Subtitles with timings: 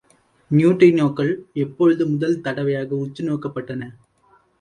[0.51, 1.29] நியூட்ரினோக்கள்
[1.53, 3.91] எப்பொழுது முதல் தடவையாக உற்றுநோக்கப்பட்டன?